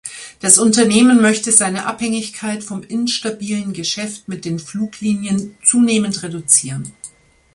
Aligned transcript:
Das 0.39 0.57
Unternehmen 0.57 1.21
möchte 1.21 1.51
seine 1.51 1.85
Abhängigkeit 1.85 2.63
vom 2.63 2.81
instabilen 2.81 3.71
Geschäft 3.71 4.27
mit 4.27 4.45
den 4.45 4.57
Fluglinien 4.57 5.55
zunehmend 5.63 6.23
reduzieren. 6.23 6.91